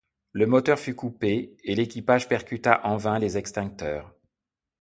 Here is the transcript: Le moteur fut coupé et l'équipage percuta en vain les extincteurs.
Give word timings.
Le 0.31 0.47
moteur 0.47 0.79
fut 0.79 0.95
coupé 0.95 1.55
et 1.63 1.75
l'équipage 1.75 2.27
percuta 2.27 2.83
en 2.87 2.97
vain 2.97 3.19
les 3.19 3.37
extincteurs. 3.37 4.15